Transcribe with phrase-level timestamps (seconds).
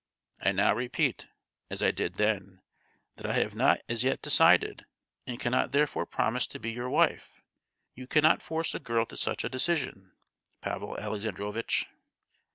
[0.39, 1.27] I now repeat,
[1.69, 2.63] as I did then,
[3.17, 4.87] that I have not as yet decided,
[5.27, 7.43] and cannot therefore promise to be your wife.
[7.93, 10.13] You cannot force a girl to such a decision,
[10.59, 11.85] Pavel Alexandrovitch!